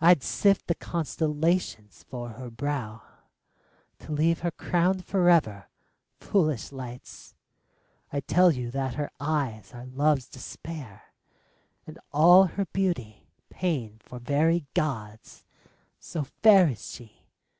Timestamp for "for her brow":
2.08-3.02